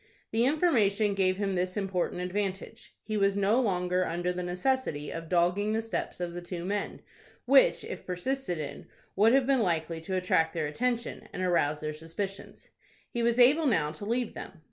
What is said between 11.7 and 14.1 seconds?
their suspicions. He was able now to